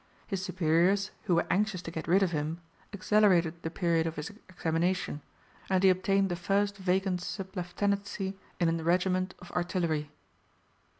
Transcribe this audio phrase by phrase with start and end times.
[0.25, 2.59] His superiors, who were anxious to get rid of him,
[2.91, 5.21] accelerated the period of his examination,
[5.69, 10.09] and he obtained the first vacant sub lieutenancy in a regiment of artillery.